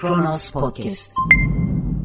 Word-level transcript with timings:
Kronos 0.00 0.50
Podcast. 0.50 1.12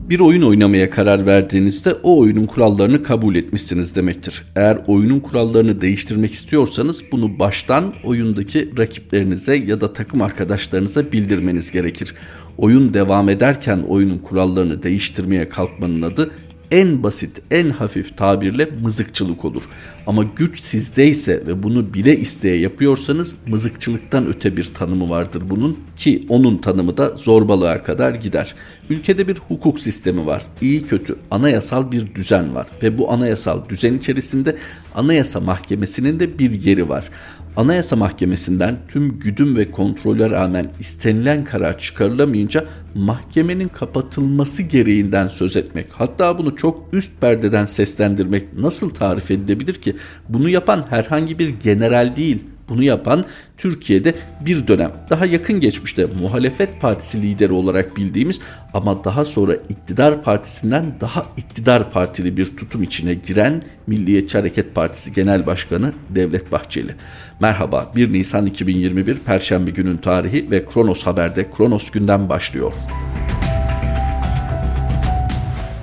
Bir 0.10 0.20
oyun 0.20 0.42
oynamaya 0.42 0.90
karar 0.90 1.26
verdiğinizde 1.26 1.94
o 1.94 2.20
oyunun 2.20 2.46
kurallarını 2.46 3.04
kabul 3.04 3.36
etmişsiniz 3.36 3.96
demektir. 3.96 4.44
Eğer 4.56 4.78
oyunun 4.88 5.20
kurallarını 5.20 5.82
değiştirmek 5.82 6.34
istiyorsanız 6.34 7.04
bunu 7.12 7.40
baştan 7.40 7.94
oyundaki 8.04 8.78
rakiplerinize 8.78 9.56
ya 9.56 9.82
da 9.82 9.94
takım 9.94 10.22
arkadaşlarınıza 10.22 11.12
bildirmeniz 11.12 11.72
gerekir. 11.72 12.16
Oyun 12.58 12.94
devam 12.94 13.30
ederken 13.30 13.80
oyunun 13.88 14.18
kurallarını 14.18 14.84
değiştirmeye 14.84 15.50
kalkmanın 15.50 16.02
adı 16.02 16.32
en 16.72 17.04
basit, 17.04 17.42
en 17.52 17.70
hafif 17.70 18.18
tabirle 18.18 18.70
mızıkçılık 18.82 19.46
olur. 19.46 19.64
Ama 20.08 20.24
güç 20.36 20.62
sizdeyse 20.62 21.48
ve 21.48 21.64
bunu 21.64 21.94
bile 21.94 22.18
isteye 22.18 22.58
yapıyorsanız 22.58 23.36
mızıkçılıktan 23.48 24.28
öte 24.28 24.58
bir 24.58 24.74
tanımı 24.74 25.10
vardır 25.10 25.44
bunun 25.50 25.80
ki 25.98 26.26
onun 26.30 26.58
tanımı 26.58 26.98
da 26.98 27.10
zorbalığa 27.10 27.84
kadar 27.84 28.16
gider. 28.16 28.56
Ülkede 28.90 29.28
bir 29.28 29.38
hukuk 29.38 29.80
sistemi 29.80 30.26
var. 30.26 30.46
İyi 30.62 30.88
kötü 30.88 31.16
anayasal 31.32 31.92
bir 31.92 32.16
düzen 32.16 32.56
var 32.56 32.68
ve 32.84 32.98
bu 32.98 33.12
anayasal 33.12 33.70
düzen 33.70 33.94
içerisinde 33.94 34.56
Anayasa 34.96 35.40
Mahkemesi'nin 35.40 36.20
de 36.20 36.40
bir 36.40 36.52
yeri 36.52 36.90
var. 36.90 37.10
Anayasa 37.58 37.96
Mahkemesi'nden 37.96 38.78
tüm 38.88 39.20
güdüm 39.20 39.58
ve 39.58 39.72
kontrole 39.72 40.30
rağmen 40.30 40.68
istenilen 40.80 41.44
karar 41.44 41.80
çıkarılamayınca 41.80 42.66
mahkemenin 42.96 43.68
kapatılması 43.68 44.64
gereğinden 44.64 45.28
söz 45.28 45.58
etmek, 45.58 45.88
hatta 45.92 46.38
bunu 46.38 46.56
çok 46.56 46.94
üst 46.94 47.22
perdeden 47.22 47.66
seslendirmek 47.66 48.58
nasıl 48.58 48.90
tarif 48.90 49.32
edilebilir 49.32 49.74
ki? 49.74 49.96
Bunu 50.30 50.50
yapan 50.50 50.86
herhangi 50.90 51.40
bir 51.40 51.50
general 51.50 52.16
değil, 52.16 52.44
bunu 52.70 52.84
yapan 52.84 53.26
Türkiye'de 53.58 54.16
bir 54.46 54.68
dönem 54.68 54.92
daha 55.10 55.26
yakın 55.26 55.60
geçmişte 55.60 56.06
muhalefet 56.20 56.82
partisi 56.82 57.22
lideri 57.22 57.54
olarak 57.54 57.98
bildiğimiz 57.98 58.40
ama 58.74 59.04
daha 59.04 59.26
sonra 59.26 59.56
iktidar 59.56 60.24
partisinden 60.24 60.86
daha 61.02 61.26
iktidar 61.38 61.92
partili 61.92 62.38
bir 62.38 62.58
tutum 62.58 62.84
içine 62.84 63.14
giren 63.14 63.64
Milliyetçi 63.88 64.38
Hareket 64.38 64.76
Partisi 64.76 65.14
Genel 65.14 65.46
Başkanı 65.46 65.94
Devlet 66.10 66.52
Bahçeli. 66.52 66.96
Merhaba 67.40 67.92
1 67.96 68.14
Nisan 68.14 68.46
2021 68.46 69.20
Perşembe 69.20 69.72
günün 69.72 69.98
tarihi 69.98 70.52
ve 70.52 70.66
Kronos 70.66 71.04
Haber'de 71.04 71.52
Kronos 71.52 71.92
günden 71.92 72.30
başlıyor. 72.30 72.74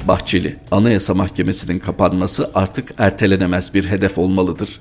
Bahçeli, 0.08 0.56
Anayasa 0.70 1.14
Mahkemesi'nin 1.14 1.78
kapanması 1.78 2.50
artık 2.54 2.94
ertelenemez 2.98 3.74
bir 3.74 3.86
hedef 3.86 4.18
olmalıdır. 4.18 4.80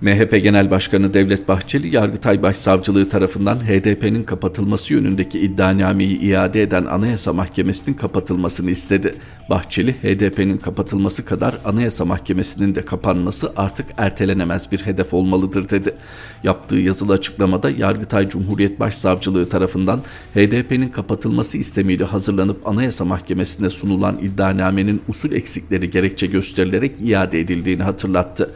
MHP 0.00 0.42
Genel 0.42 0.70
Başkanı 0.70 1.14
Devlet 1.14 1.48
Bahçeli, 1.48 1.94
Yargıtay 1.94 2.42
Başsavcılığı 2.42 3.08
tarafından 3.08 3.60
HDP'nin 3.60 4.22
kapatılması 4.22 4.94
yönündeki 4.94 5.40
iddianameyi 5.40 6.18
iade 6.18 6.62
eden 6.62 6.84
Anayasa 6.84 7.32
Mahkemesi'nin 7.32 7.96
kapatılmasını 7.96 8.70
istedi. 8.70 9.14
Bahçeli, 9.50 9.92
HDP'nin 9.92 10.58
kapatılması 10.58 11.24
kadar 11.24 11.54
Anayasa 11.64 12.04
Mahkemesi'nin 12.04 12.74
de 12.74 12.84
kapanması 12.84 13.52
artık 13.56 13.86
ertelenemez 13.96 14.72
bir 14.72 14.78
hedef 14.78 15.14
olmalıdır 15.14 15.70
dedi. 15.70 15.94
Yaptığı 16.42 16.76
yazılı 16.76 17.12
açıklamada 17.12 17.70
Yargıtay 17.70 18.28
Cumhuriyet 18.28 18.80
Başsavcılığı 18.80 19.48
tarafından 19.48 20.00
HDP'nin 20.34 20.88
kapatılması 20.88 21.58
istemiyle 21.58 22.04
hazırlanıp 22.04 22.68
Anayasa 22.68 23.04
Mahkemesi'ne 23.04 23.70
sunulan 23.70 24.18
iddianamenin 24.22 25.02
usul 25.08 25.32
eksikleri 25.32 25.90
gerekçe 25.90 26.26
gösterilerek 26.26 26.92
iade 27.00 27.40
edildiğini 27.40 27.82
hatırlattı. 27.82 28.50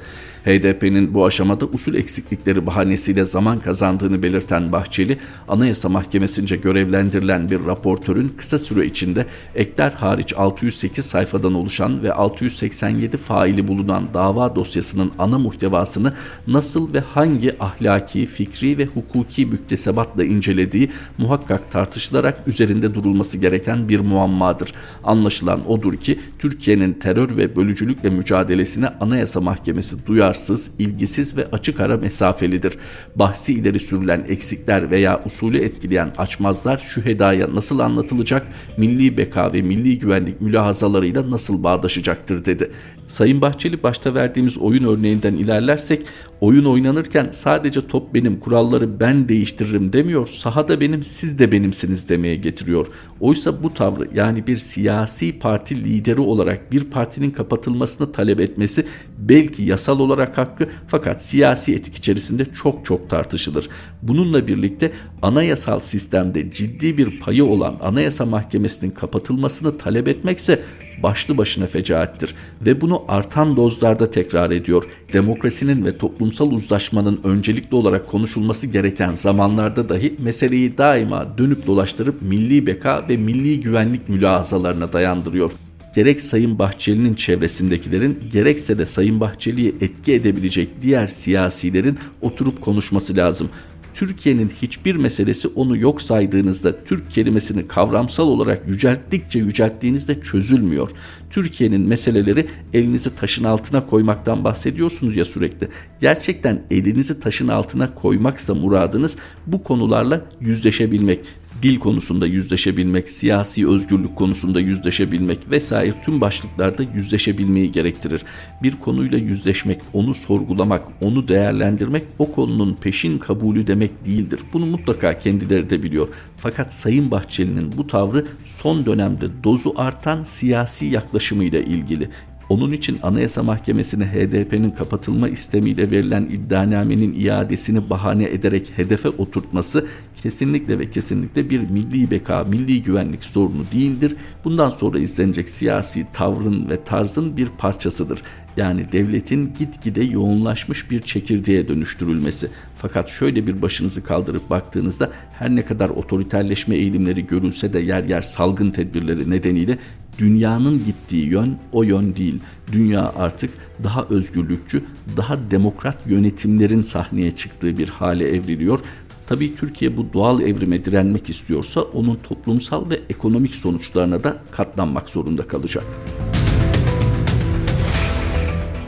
HDP'nin 0.45 1.15
bu 1.15 1.27
aşamada 1.27 1.67
usul 1.67 1.95
eksiklikleri 1.95 2.67
bahanesiyle 2.67 3.25
zaman 3.25 3.61
kazandığını 3.61 4.23
belirten 4.23 4.73
Bahçeli, 4.73 5.19
Anayasa 5.48 5.89
Mahkemesi'nce 5.89 6.57
görevlendirilen 6.57 7.51
bir 7.51 7.65
raportörün 7.65 8.29
kısa 8.29 8.58
süre 8.58 8.86
içinde 8.86 9.27
ekler 9.55 9.91
hariç 9.91 10.35
608 10.36 11.05
sayfadan 11.05 11.55
oluşan 11.55 12.02
ve 12.02 12.13
687 12.13 13.17
faili 13.17 13.69
bulunan 13.69 14.14
dava 14.14 14.57
dosyasının 14.57 15.13
ana 15.19 15.39
muhtevasını 15.39 16.13
nasıl 16.47 16.95
ve 16.95 17.01
hangi 17.01 17.63
ahlaki, 17.63 18.27
fikri 18.27 18.79
ve 18.79 18.86
hukuki 18.86 19.47
müktesebatla 19.47 20.25
incelediği 20.25 20.91
muhakkak 21.19 21.70
tartışılarak 21.70 22.39
üzerinde 22.47 22.95
durulması 22.95 23.39
gereken 23.39 23.89
bir 23.89 24.01
muammadır. 24.01 24.73
Anlaşılan 25.05 25.70
odur 25.70 25.97
ki 25.97 26.20
Türkiye'nin 26.39 26.92
terör 26.92 27.36
ve 27.36 27.57
bölücülükle 27.57 28.11
mücadelesine 28.11 28.89
Anayasa 29.01 29.41
Mahkemesi 29.41 30.07
duyar 30.07 30.32
kararsız, 30.33 30.70
ilgisiz 30.79 31.37
ve 31.37 31.47
açık 31.53 31.81
ara 31.81 31.97
mesafelidir. 31.97 32.79
Bahsi 33.17 33.53
ileri 33.53 33.81
sürülen 33.81 34.25
eksikler 34.29 34.91
veya 34.91 35.23
usulü 35.27 35.59
etkileyen 35.59 36.13
açmazlar 36.19 36.79
şühedaya 36.79 37.55
nasıl 37.55 37.79
anlatılacak, 37.79 38.48
milli 38.77 39.19
beka 39.19 39.53
ve 39.53 39.63
milli 39.63 39.98
güvenlik 39.98 40.41
mülahazalarıyla 40.41 41.31
nasıl 41.31 41.63
bağdaşacaktır 41.63 42.45
dedi. 42.45 42.70
Sayın 43.07 43.43
Bahçeli 43.43 43.83
başta 43.83 44.15
verdiğimiz 44.15 44.59
oyun 44.59 44.85
örneğinden 44.85 45.35
ilerlersek 45.35 46.07
oyun 46.41 46.64
oynanırken 46.64 47.29
sadece 47.33 47.87
top 47.87 48.14
benim 48.14 48.41
kuralları 48.41 49.01
ben 49.01 49.29
değiştiririm 49.29 49.93
demiyor 49.93 50.29
sahada 50.29 50.81
benim 50.81 51.03
siz 51.03 51.39
de 51.39 51.53
benimsiniz 51.53 52.09
demeye 52.09 52.37
getiriyor. 52.37 52.87
Oysa 53.20 53.63
bu 53.63 53.75
tavrı 53.75 54.09
yani 54.14 54.47
bir 54.47 54.57
siyasi 54.57 55.39
parti 55.39 55.85
lideri 55.85 56.20
olarak 56.20 56.73
bir 56.73 56.85
partinin 56.85 57.31
kapatılmasını 57.31 58.13
talep 58.13 58.41
etmesi 58.41 58.87
belki 59.19 59.63
yasal 59.63 60.01
olarak 60.01 60.21
hakkı 60.28 60.68
fakat 60.88 61.24
siyasi 61.24 61.74
etik 61.74 61.96
içerisinde 61.96 62.44
çok 62.44 62.84
çok 62.84 63.10
tartışılır. 63.10 63.68
Bununla 64.02 64.46
birlikte 64.46 64.92
anayasal 65.22 65.80
sistemde 65.80 66.50
ciddi 66.50 66.98
bir 66.98 67.20
payı 67.20 67.44
olan 67.44 67.77
Anayasa 67.80 68.27
Mahkemesi'nin 68.27 68.90
kapatılmasını 68.90 69.78
talep 69.78 70.08
etmekse 70.08 70.62
başlı 71.02 71.38
başına 71.38 71.66
fecaattir 71.66 72.34
ve 72.66 72.80
bunu 72.80 73.02
artan 73.08 73.56
dozlarda 73.56 74.10
tekrar 74.10 74.50
ediyor. 74.50 74.84
Demokrasinin 75.12 75.84
ve 75.84 75.98
toplumsal 75.98 76.50
uzlaşmanın 76.50 77.20
öncelikli 77.24 77.74
olarak 77.74 78.08
konuşulması 78.08 78.66
gereken 78.66 79.14
zamanlarda 79.14 79.89
dahi 79.89 80.16
meseleyi 80.18 80.78
daima 80.78 81.39
dönüp 81.39 81.66
dolaştırıp 81.66 82.22
milli 82.22 82.66
beka 82.66 83.04
ve 83.08 83.16
milli 83.16 83.60
güvenlik 83.60 84.08
mülahazalarına 84.08 84.92
dayandırıyor 84.92 85.50
gerek 85.95 86.20
Sayın 86.20 86.58
Bahçeli'nin 86.58 87.14
çevresindekilerin 87.14 88.19
gerekse 88.33 88.79
de 88.79 88.86
Sayın 88.86 89.20
Bahçeli'yi 89.20 89.75
etki 89.80 90.13
edebilecek 90.13 90.69
diğer 90.83 91.07
siyasilerin 91.07 91.98
oturup 92.20 92.61
konuşması 92.61 93.17
lazım. 93.17 93.51
Türkiye'nin 93.95 94.52
hiçbir 94.63 94.97
meselesi 94.97 95.48
onu 95.48 95.77
yok 95.77 96.02
saydığınızda 96.02 96.85
Türk 96.85 97.11
kelimesini 97.11 97.69
kavramsal 97.69 98.29
olarak 98.29 98.69
yücelttikçe 98.69 99.39
yücelttiğinizde 99.39 100.20
çözülmüyor. 100.20 100.91
Türkiye'nin 101.31 101.89
meseleleri 101.89 102.47
elinizi 102.73 103.17
taşın 103.17 103.45
altına 103.45 103.86
koymaktan 103.86 104.45
bahsediyorsunuz 104.45 105.17
ya 105.17 105.25
sürekli. 105.25 105.69
Gerçekten 106.01 106.63
elinizi 106.70 107.20
taşın 107.20 107.48
altına 107.48 107.95
koymaksa 107.95 108.55
muradınız 108.55 109.19
bu 109.47 109.63
konularla 109.63 110.25
yüzleşebilmek 110.41 111.20
dil 111.62 111.78
konusunda 111.78 112.27
yüzleşebilmek, 112.27 113.08
siyasi 113.08 113.68
özgürlük 113.68 114.17
konusunda 114.17 114.61
yüzleşebilmek 114.61 115.50
vesaire 115.50 115.95
tüm 116.05 116.20
başlıklarda 116.20 116.83
yüzleşebilmeyi 116.83 117.73
gerektirir. 117.73 118.23
Bir 118.62 118.73
konuyla 118.73 119.18
yüzleşmek, 119.18 119.80
onu 119.92 120.14
sorgulamak, 120.14 120.83
onu 121.01 121.28
değerlendirmek 121.28 122.02
o 122.18 122.33
konunun 122.33 122.74
peşin 122.74 123.18
kabulü 123.18 123.67
demek 123.67 124.06
değildir. 124.06 124.40
Bunu 124.52 124.67
mutlaka 124.67 125.18
kendileri 125.18 125.70
de 125.70 125.83
biliyor. 125.83 126.08
Fakat 126.36 126.74
Sayın 126.74 127.11
Bahçeli'nin 127.11 127.72
bu 127.77 127.86
tavrı 127.86 128.25
son 128.46 128.87
dönemde 128.87 129.26
dozu 129.44 129.75
artan 129.76 130.22
siyasi 130.22 130.87
yaklaşımıyla 130.87 131.61
ilgili. 131.61 132.08
Onun 132.49 132.73
için 132.73 132.99
Anayasa 133.03 133.43
Mahkemesi'ne 133.43 134.06
HDP'nin 134.06 134.70
kapatılma 134.70 135.29
istemiyle 135.29 135.91
verilen 135.91 136.22
iddianamenin 136.22 137.20
iadesini 137.20 137.90
bahane 137.90 138.25
ederek 138.25 138.72
hedefe 138.76 139.08
oturtması 139.08 139.87
kesinlikle 140.22 140.78
ve 140.78 140.90
kesinlikle 140.90 141.50
bir 141.50 141.61
milli 141.61 142.11
beka, 142.11 142.44
milli 142.44 142.82
güvenlik 142.82 143.25
sorunu 143.25 143.64
değildir. 143.72 144.16
Bundan 144.44 144.70
sonra 144.70 144.99
izlenecek 144.99 145.49
siyasi 145.49 146.06
tavrın 146.12 146.70
ve 146.70 146.84
tarzın 146.84 147.37
bir 147.37 147.49
parçasıdır. 147.49 148.22
Yani 148.56 148.93
devletin 148.93 149.55
gitgide 149.58 150.05
yoğunlaşmış 150.05 150.90
bir 150.90 151.00
çekirdeğe 151.00 151.69
dönüştürülmesi. 151.69 152.50
Fakat 152.76 153.08
şöyle 153.08 153.46
bir 153.46 153.62
başınızı 153.62 154.05
kaldırıp 154.05 154.50
baktığınızda 154.50 155.11
her 155.32 155.56
ne 155.56 155.64
kadar 155.64 155.90
otoriterleşme 155.90 156.76
eğilimleri 156.76 157.26
görülse 157.26 157.72
de 157.72 157.81
yer 157.81 158.05
yer 158.05 158.22
salgın 158.22 158.70
tedbirleri 158.70 159.31
nedeniyle 159.31 159.78
dünyanın 160.19 160.85
gittiği 160.85 161.26
yön 161.26 161.56
o 161.73 161.82
yön 161.82 162.17
değil. 162.17 162.41
Dünya 162.73 163.12
artık 163.17 163.50
daha 163.85 164.05
özgürlükçü, 164.11 164.85
daha 165.17 165.50
demokrat 165.50 165.99
yönetimlerin 166.06 166.82
sahneye 166.82 167.31
çıktığı 167.31 167.79
bir 167.79 167.88
hale 167.88 168.29
evriliyor. 168.29 168.81
Tabii 169.26 169.56
Türkiye 169.56 169.97
bu 169.97 170.12
doğal 170.12 170.41
evrime 170.41 170.85
direnmek 170.85 171.31
istiyorsa 171.31 171.81
onun 171.81 172.19
toplumsal 172.29 172.91
ve 172.91 173.00
ekonomik 173.11 173.55
sonuçlarına 173.55 174.25
da 174.25 174.37
katlanmak 174.50 175.09
zorunda 175.11 175.43
kalacak. 175.43 175.85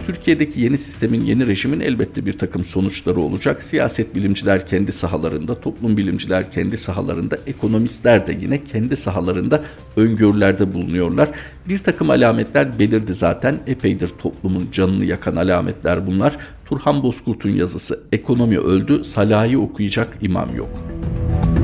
Türkiye'deki 0.06 0.60
yeni 0.60 0.78
sistemin, 0.78 1.20
yeni 1.20 1.46
rejimin 1.46 1.80
elbette 1.80 2.26
bir 2.26 2.38
takım 2.38 2.64
sonuçları 2.64 3.20
olacak. 3.20 3.62
Siyaset 3.62 4.14
bilimciler 4.14 4.66
kendi 4.66 4.92
sahalarında, 4.92 5.60
toplum 5.60 5.96
bilimciler 5.96 6.50
kendi 6.50 6.76
sahalarında, 6.76 7.38
ekonomistler 7.46 8.26
de 8.26 8.38
yine 8.40 8.64
kendi 8.64 8.96
sahalarında 8.96 9.62
öngörülerde 9.96 10.74
bulunuyorlar. 10.74 11.28
Bir 11.68 11.78
takım 11.78 12.10
alametler 12.10 12.78
belirdi 12.78 13.14
zaten. 13.14 13.56
Epeydir 13.66 14.08
toplumun 14.08 14.68
canını 14.72 15.04
yakan 15.04 15.36
alametler 15.36 16.06
bunlar. 16.06 16.36
Turhan 16.66 17.02
Bozkurt'un 17.02 17.50
yazısı 17.50 18.00
Ekonomi 18.12 18.58
öldü, 18.58 19.04
Salah'ı 19.04 19.58
okuyacak 19.58 20.18
imam 20.20 20.56
yok.'' 20.56 21.63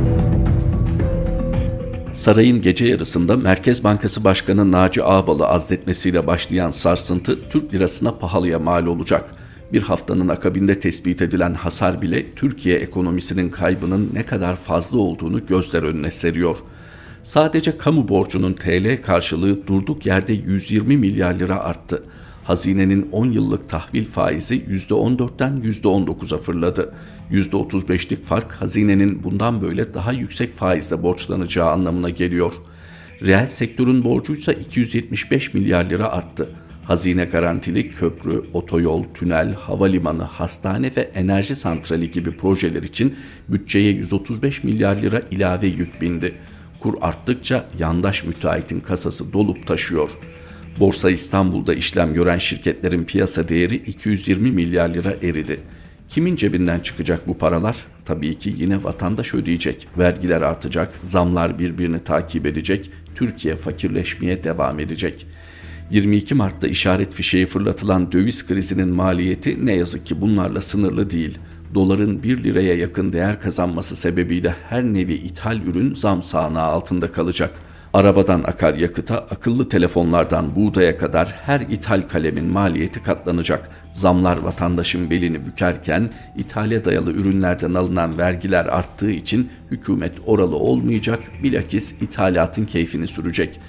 Sarayın 2.12 2.62
gece 2.62 2.86
yarısında 2.86 3.36
Merkez 3.36 3.84
Bankası 3.84 4.24
Başkanı 4.24 4.72
Naci 4.72 5.04
Ağbal'ı 5.04 5.46
azletmesiyle 5.46 6.26
başlayan 6.26 6.70
sarsıntı 6.70 7.48
Türk 7.50 7.74
lirasına 7.74 8.18
pahalıya 8.18 8.58
mal 8.58 8.86
olacak. 8.86 9.30
Bir 9.72 9.82
haftanın 9.82 10.28
akabinde 10.28 10.80
tespit 10.80 11.22
edilen 11.22 11.54
hasar 11.54 12.02
bile 12.02 12.34
Türkiye 12.34 12.78
ekonomisinin 12.78 13.50
kaybının 13.50 14.10
ne 14.12 14.22
kadar 14.22 14.56
fazla 14.56 14.98
olduğunu 14.98 15.46
gözler 15.46 15.82
önüne 15.82 16.10
seriyor. 16.10 16.56
Sadece 17.22 17.78
kamu 17.78 18.08
borcunun 18.08 18.52
TL 18.52 19.02
karşılığı 19.02 19.66
durduk 19.66 20.06
yerde 20.06 20.32
120 20.32 20.96
milyar 20.96 21.34
lira 21.34 21.58
arttı 21.58 22.02
hazinenin 22.44 23.08
10 23.12 23.26
yıllık 23.26 23.68
tahvil 23.68 24.04
faizi 24.04 24.64
%14'ten 24.64 25.56
%19'a 25.56 26.38
fırladı. 26.38 26.94
%35'lik 27.30 28.24
fark 28.24 28.52
hazinenin 28.52 29.22
bundan 29.22 29.62
böyle 29.62 29.94
daha 29.94 30.12
yüksek 30.12 30.56
faizle 30.56 31.02
borçlanacağı 31.02 31.70
anlamına 31.70 32.10
geliyor. 32.10 32.52
Reel 33.22 33.46
sektörün 33.46 34.04
borcuysa 34.04 34.52
275 34.52 35.54
milyar 35.54 35.84
lira 35.84 36.08
arttı. 36.08 36.48
Hazine 36.84 37.24
garantili 37.24 37.92
köprü, 37.92 38.44
otoyol, 38.52 39.04
tünel, 39.14 39.54
havalimanı, 39.54 40.22
hastane 40.22 40.90
ve 40.96 41.00
enerji 41.00 41.56
santrali 41.56 42.10
gibi 42.10 42.36
projeler 42.36 42.82
için 42.82 43.14
bütçeye 43.48 43.92
135 43.92 44.64
milyar 44.64 44.96
lira 44.96 45.22
ilave 45.30 45.66
yük 45.66 46.00
bindi. 46.00 46.34
Kur 46.80 46.94
arttıkça 47.00 47.64
yandaş 47.78 48.24
müteahhitin 48.24 48.80
kasası 48.80 49.32
dolup 49.32 49.66
taşıyor.'' 49.66 50.39
Borsa 50.78 51.10
İstanbul'da 51.10 51.74
işlem 51.74 52.14
gören 52.14 52.38
şirketlerin 52.38 53.04
piyasa 53.04 53.48
değeri 53.48 53.76
220 53.76 54.50
milyar 54.50 54.88
lira 54.88 55.10
eridi. 55.22 55.60
Kimin 56.08 56.36
cebinden 56.36 56.80
çıkacak 56.80 57.28
bu 57.28 57.38
paralar? 57.38 57.76
Tabii 58.04 58.38
ki 58.38 58.54
yine 58.56 58.84
vatandaş 58.84 59.34
ödeyecek. 59.34 59.88
Vergiler 59.98 60.42
artacak, 60.42 60.94
zamlar 61.04 61.58
birbirini 61.58 61.98
takip 61.98 62.46
edecek, 62.46 62.90
Türkiye 63.14 63.56
fakirleşmeye 63.56 64.44
devam 64.44 64.78
edecek. 64.78 65.26
22 65.90 66.34
Mart'ta 66.34 66.68
işaret 66.68 67.14
fişeği 67.14 67.46
fırlatılan 67.46 68.12
döviz 68.12 68.46
krizinin 68.46 68.88
maliyeti 68.88 69.66
ne 69.66 69.74
yazık 69.74 70.06
ki 70.06 70.20
bunlarla 70.20 70.60
sınırlı 70.60 71.10
değil. 71.10 71.38
Doların 71.74 72.22
1 72.22 72.44
liraya 72.44 72.74
yakın 72.74 73.12
değer 73.12 73.40
kazanması 73.40 73.96
sebebiyle 73.96 74.54
her 74.68 74.84
nevi 74.84 75.14
ithal 75.14 75.60
ürün 75.60 75.94
zam 75.94 76.22
sahnağı 76.22 76.66
altında 76.66 77.12
kalacak.'' 77.12 77.69
Arabadan 77.94 78.42
akaryakıta, 78.42 79.18
akıllı 79.18 79.68
telefonlardan 79.68 80.56
buğdaya 80.56 80.96
kadar 80.98 81.28
her 81.42 81.60
ithal 81.60 82.02
kalemin 82.02 82.44
maliyeti 82.44 83.02
katlanacak. 83.02 83.70
Zamlar 83.92 84.38
vatandaşın 84.38 85.10
belini 85.10 85.46
bükerken 85.46 86.10
ithale 86.36 86.84
dayalı 86.84 87.12
ürünlerden 87.12 87.74
alınan 87.74 88.18
vergiler 88.18 88.66
arttığı 88.66 89.10
için 89.10 89.50
hükümet 89.70 90.12
oralı 90.26 90.56
olmayacak, 90.56 91.20
bilakis 91.42 92.02
ithalatın 92.02 92.64
keyfini 92.64 93.06
sürecek.'' 93.06 93.60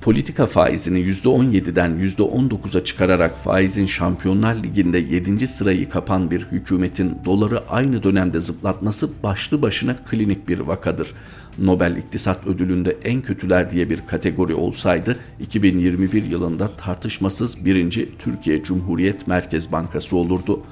Politika 0.00 0.46
faizini 0.46 0.98
%17'den 1.00 1.90
%19'a 1.90 2.84
çıkararak 2.84 3.38
faizin 3.38 3.86
Şampiyonlar 3.86 4.54
Ligi'nde 4.54 4.98
7. 4.98 5.48
sırayı 5.48 5.88
kapan 5.88 6.30
bir 6.30 6.40
hükümetin 6.40 7.18
doları 7.24 7.68
aynı 7.68 8.02
dönemde 8.02 8.40
zıplatması 8.40 9.22
başlı 9.22 9.62
başına 9.62 9.96
klinik 9.96 10.48
bir 10.48 10.58
vakadır. 10.58 11.12
Nobel 11.58 11.96
İktisat 11.96 12.46
Ödülü'nde 12.46 12.96
en 13.04 13.22
kötüler 13.22 13.70
diye 13.70 13.90
bir 13.90 14.06
kategori 14.06 14.54
olsaydı 14.54 15.16
2021 15.40 16.24
yılında 16.24 16.76
tartışmasız 16.76 17.64
birinci 17.64 18.12
Türkiye 18.18 18.62
Cumhuriyet 18.62 19.26
Merkez 19.26 19.72
Bankası 19.72 20.16
olurdu. 20.16 20.62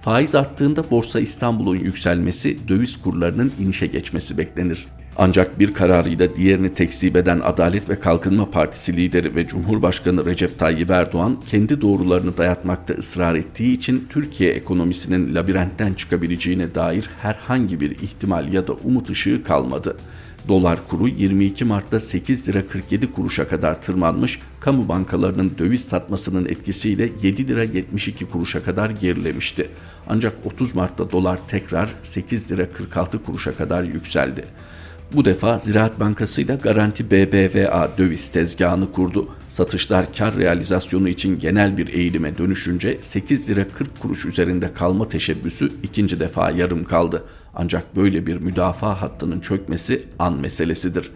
Faiz 0.00 0.34
arttığında 0.34 0.90
Borsa 0.90 1.20
İstanbul'un 1.20 1.76
yükselmesi, 1.76 2.68
döviz 2.68 3.02
kurlarının 3.02 3.52
inişe 3.60 3.86
geçmesi 3.86 4.38
beklenir. 4.38 4.86
Ancak 5.16 5.58
bir 5.58 5.74
kararıyla 5.74 6.34
diğerini 6.34 6.74
tekzip 6.74 7.16
eden 7.16 7.40
Adalet 7.40 7.90
ve 7.90 8.00
Kalkınma 8.00 8.50
Partisi 8.50 8.96
lideri 8.96 9.34
ve 9.34 9.46
Cumhurbaşkanı 9.46 10.26
Recep 10.26 10.58
Tayyip 10.58 10.90
Erdoğan 10.90 11.40
kendi 11.50 11.80
doğrularını 11.80 12.36
dayatmakta 12.38 12.94
ısrar 12.94 13.34
ettiği 13.34 13.72
için 13.72 14.06
Türkiye 14.10 14.52
ekonomisinin 14.52 15.34
labirentten 15.34 15.94
çıkabileceğine 15.94 16.74
dair 16.74 17.10
herhangi 17.22 17.80
bir 17.80 17.90
ihtimal 17.90 18.52
ya 18.52 18.66
da 18.66 18.72
umut 18.72 19.10
ışığı 19.10 19.42
kalmadı. 19.44 19.96
Dolar 20.48 20.78
kuru 20.88 21.08
22 21.08 21.64
Mart'ta 21.64 22.00
8 22.00 22.48
lira 22.48 22.68
47 22.68 23.12
kuruşa 23.12 23.48
kadar 23.48 23.82
tırmanmış, 23.82 24.40
kamu 24.60 24.88
bankalarının 24.88 25.52
döviz 25.58 25.84
satmasının 25.84 26.44
etkisiyle 26.44 27.08
7 27.22 27.48
lira 27.48 27.62
72 27.62 28.26
kuruşa 28.26 28.62
kadar 28.62 28.90
gerilemişti. 28.90 29.68
Ancak 30.08 30.34
30 30.44 30.74
Mart'ta 30.74 31.10
dolar 31.10 31.38
tekrar 31.48 31.94
8 32.02 32.52
lira 32.52 32.72
46 32.72 33.24
kuruşa 33.24 33.56
kadar 33.56 33.82
yükseldi. 33.82 34.44
Bu 35.14 35.24
defa 35.24 35.58
Ziraat 35.58 36.00
Bankası 36.00 36.42
ile 36.42 36.58
Garanti 36.62 37.10
BBVA 37.10 37.90
döviz 37.98 38.30
tezgahını 38.30 38.92
kurdu. 38.92 39.28
Satışlar 39.48 40.14
kar 40.18 40.36
realizasyonu 40.36 41.08
için 41.08 41.38
genel 41.38 41.76
bir 41.76 41.88
eğilime 41.88 42.38
dönüşünce 42.38 42.98
8 43.02 43.50
lira 43.50 43.68
40 43.68 44.00
kuruş 44.00 44.26
üzerinde 44.26 44.72
kalma 44.74 45.08
teşebbüsü 45.08 45.72
ikinci 45.82 46.20
defa 46.20 46.50
yarım 46.50 46.84
kaldı. 46.84 47.24
Ancak 47.54 47.96
böyle 47.96 48.26
bir 48.26 48.36
müdafaa 48.36 49.02
hattının 49.02 49.40
çökmesi 49.40 50.02
an 50.18 50.40
meselesidir. 50.40 51.10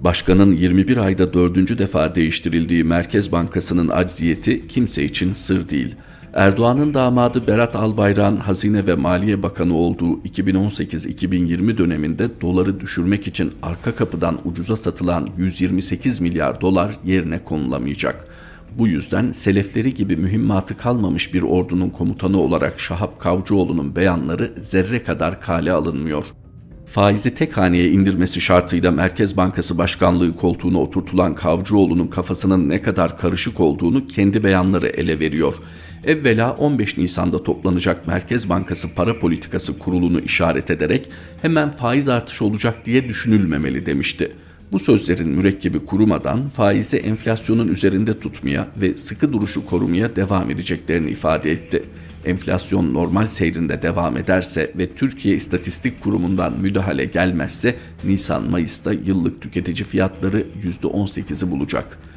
Başkanın 0.00 0.52
21 0.52 0.96
ayda 0.96 1.34
dördüncü 1.34 1.78
defa 1.78 2.14
değiştirildiği 2.14 2.84
Merkez 2.84 3.32
Bankası'nın 3.32 3.88
acziyeti 3.88 4.68
kimse 4.68 5.04
için 5.04 5.32
sır 5.32 5.68
değil.'' 5.68 6.11
Erdoğan'ın 6.34 6.94
damadı 6.94 7.46
Berat 7.46 7.76
Albayrak'ın 7.76 8.36
Hazine 8.36 8.86
ve 8.86 8.94
Maliye 8.94 9.42
Bakanı 9.42 9.76
olduğu 9.76 10.20
2018-2020 10.20 11.78
döneminde 11.78 12.40
doları 12.40 12.80
düşürmek 12.80 13.26
için 13.26 13.52
arka 13.62 13.94
kapıdan 13.94 14.38
ucuza 14.44 14.76
satılan 14.76 15.28
128 15.38 16.20
milyar 16.20 16.60
dolar 16.60 16.94
yerine 17.04 17.44
konulamayacak. 17.44 18.26
Bu 18.78 18.88
yüzden 18.88 19.32
selefleri 19.32 19.94
gibi 19.94 20.16
mühimmatı 20.16 20.76
kalmamış 20.76 21.34
bir 21.34 21.42
ordunun 21.42 21.90
komutanı 21.90 22.40
olarak 22.40 22.80
Şahap 22.80 23.20
Kavcıoğlu'nun 23.20 23.96
beyanları 23.96 24.52
zerre 24.60 25.02
kadar 25.02 25.40
kale 25.40 25.72
alınmıyor. 25.72 26.24
Faizi 26.92 27.34
tek 27.34 27.56
haneye 27.56 27.88
indirmesi 27.88 28.40
şartıyla 28.40 28.90
Merkez 28.90 29.36
Bankası 29.36 29.78
Başkanlığı 29.78 30.36
koltuğuna 30.36 30.78
oturtulan 30.78 31.34
Kavcıoğlu'nun 31.34 32.06
kafasının 32.06 32.68
ne 32.68 32.82
kadar 32.82 33.18
karışık 33.18 33.60
olduğunu 33.60 34.06
kendi 34.06 34.44
beyanları 34.44 34.88
ele 34.88 35.20
veriyor. 35.20 35.54
Evvela 36.04 36.52
15 36.52 36.98
Nisan'da 36.98 37.42
toplanacak 37.42 38.06
Merkez 38.06 38.48
Bankası 38.48 38.94
Para 38.94 39.18
Politikası 39.18 39.78
Kurulu'nu 39.78 40.20
işaret 40.20 40.70
ederek 40.70 41.08
hemen 41.42 41.70
faiz 41.70 42.08
artışı 42.08 42.44
olacak 42.44 42.86
diye 42.86 43.08
düşünülmemeli 43.08 43.86
demişti. 43.86 44.32
Bu 44.72 44.78
sözlerin 44.78 45.28
mürekkebi 45.28 45.84
kurumadan 45.84 46.48
faizi 46.48 46.96
enflasyonun 46.96 47.68
üzerinde 47.68 48.20
tutmaya 48.20 48.68
ve 48.76 48.94
sıkı 48.94 49.32
duruşu 49.32 49.66
korumaya 49.66 50.16
devam 50.16 50.50
edeceklerini 50.50 51.10
ifade 51.10 51.50
etti. 51.50 51.82
Enflasyon 52.24 52.94
normal 52.94 53.26
seyrinde 53.26 53.82
devam 53.82 54.16
ederse 54.16 54.72
ve 54.78 54.94
Türkiye 54.94 55.36
İstatistik 55.36 56.00
Kurumu'ndan 56.00 56.60
müdahale 56.60 57.04
gelmezse 57.04 57.74
Nisan-Mayıs'ta 58.04 58.92
yıllık 58.92 59.42
tüketici 59.42 59.84
fiyatları 59.84 60.46
%18'i 60.62 61.50
bulacak.'' 61.50 62.12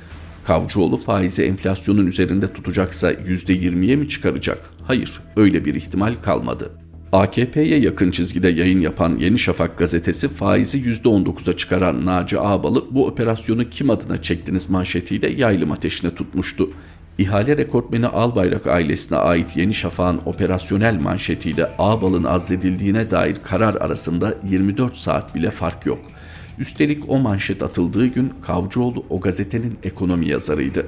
Kavcıoğlu 0.45 0.97
faizi 0.97 1.43
enflasyonun 1.43 2.07
üzerinde 2.07 2.53
tutacaksa 2.53 3.12
%20'ye 3.12 3.95
mi 3.95 4.09
çıkaracak? 4.09 4.69
Hayır, 4.83 5.21
öyle 5.35 5.65
bir 5.65 5.75
ihtimal 5.75 6.15
kalmadı. 6.24 6.71
AKP'ye 7.12 7.79
yakın 7.79 8.12
çizgide 8.12 8.50
yayın 8.50 8.79
yapan 8.79 9.15
Yeni 9.19 9.39
Şafak 9.39 9.77
gazetesi 9.77 10.27
faizi 10.27 10.81
%19'a 10.81 11.53
çıkaran 11.53 12.05
Naci 12.05 12.39
Ağbal'ı 12.39 12.83
bu 12.91 13.07
operasyonu 13.07 13.69
kim 13.69 13.89
adına 13.89 14.21
çektiniz 14.21 14.69
manşetiyle 14.69 15.27
yaylım 15.27 15.71
ateşine 15.71 16.15
tutmuştu. 16.15 16.69
İhale 17.17 17.57
rekortmeni 17.57 18.07
Albayrak 18.07 18.67
ailesine 18.67 19.17
ait 19.17 19.57
Yeni 19.57 19.74
Şafak'ın 19.74 20.22
operasyonel 20.25 21.01
manşetiyle 21.01 21.69
Ağbal'ın 21.79 22.24
azledildiğine 22.24 23.12
dair 23.12 23.36
karar 23.43 23.75
arasında 23.75 24.36
24 24.50 24.98
saat 24.98 25.36
bile 25.36 25.51
fark 25.51 25.86
yok. 25.86 26.00
Üstelik 26.60 27.10
o 27.10 27.19
manşet 27.19 27.63
atıldığı 27.63 28.05
gün 28.05 28.34
Kavcıoğlu 28.41 29.05
o 29.10 29.19
gazetenin 29.19 29.77
ekonomi 29.84 30.29
yazarıydı. 30.29 30.86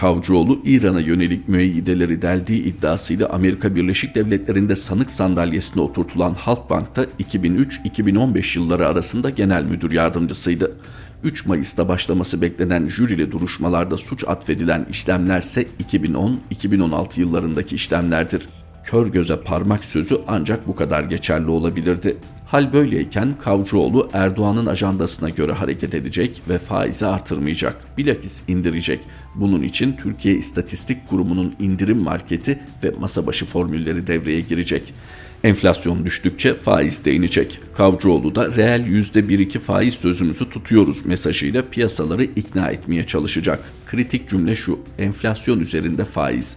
Kavcıoğlu, 0.00 0.60
İran'a 0.64 1.00
yönelik 1.00 1.48
müeyyideleri 1.48 2.22
deldiği 2.22 2.62
iddiasıyla 2.64 3.28
Amerika 3.28 3.74
Birleşik 3.74 4.14
Devletleri'nde 4.14 4.76
sanık 4.76 5.10
sandalyesine 5.10 5.82
oturtulan 5.82 6.34
Halkbank'ta 6.34 7.04
2003-2015 7.04 8.58
yılları 8.58 8.86
arasında 8.86 9.30
genel 9.30 9.64
müdür 9.64 9.90
yardımcısıydı. 9.92 10.76
3 11.24 11.46
Mayıs'ta 11.46 11.88
başlaması 11.88 12.42
beklenen 12.42 12.88
jürili 12.88 13.32
duruşmalarda 13.32 13.96
suç 13.96 14.24
atfedilen 14.28 14.86
işlemlerse 14.90 15.66
2010-2016 15.90 17.20
yıllarındaki 17.20 17.74
işlemlerdir. 17.74 18.48
Kör 18.84 19.06
göze 19.06 19.36
parmak 19.36 19.84
sözü 19.84 20.20
ancak 20.28 20.66
bu 20.66 20.76
kadar 20.76 21.04
geçerli 21.04 21.50
olabilirdi. 21.50 22.16
Hal 22.50 22.72
böyleyken 22.72 23.38
Kavcıoğlu 23.38 24.08
Erdoğan'ın 24.12 24.66
ajandasına 24.66 25.30
göre 25.30 25.52
hareket 25.52 25.94
edecek 25.94 26.42
ve 26.48 26.58
faizi 26.58 27.06
artırmayacak, 27.06 27.98
bilakis 27.98 28.42
indirecek. 28.48 29.00
Bunun 29.34 29.62
için 29.62 29.96
Türkiye 30.02 30.34
İstatistik 30.34 31.08
Kurumu'nun 31.08 31.54
indirim 31.58 31.98
marketi 31.98 32.58
ve 32.84 32.90
masa 32.90 33.26
başı 33.26 33.46
formülleri 33.46 34.06
devreye 34.06 34.40
girecek. 34.40 34.94
Enflasyon 35.44 36.04
düştükçe 36.04 36.54
faiz 36.54 37.04
de 37.04 37.12
inecek. 37.12 37.60
Kavcıoğlu 37.74 38.34
da 38.34 38.56
reel 38.56 38.86
%1-2 38.86 39.58
faiz 39.58 39.94
sözümüzü 39.94 40.50
tutuyoruz 40.50 41.06
mesajıyla 41.06 41.68
piyasaları 41.70 42.24
ikna 42.24 42.70
etmeye 42.70 43.06
çalışacak. 43.06 43.60
Kritik 43.86 44.28
cümle 44.28 44.56
şu, 44.56 44.78
enflasyon 44.98 45.60
üzerinde 45.60 46.04
faiz. 46.04 46.56